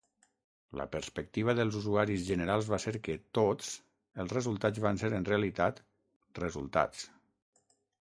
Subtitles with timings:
[0.79, 3.71] La perspectiva dels usuaris generals va ser que "tots"
[4.25, 5.87] els resultats van ser, en realitat,
[6.45, 7.09] "resultats.